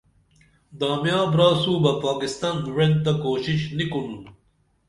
دامیاں 0.79 1.25
براسو 1.33 1.73
بہ 1.83 1.91
پاکستان 2.05 2.55
وعن 2.75 2.91
تہ 3.03 3.11
کوشش 3.23 3.59
نی 3.77 3.85
کُنُن 3.91 4.21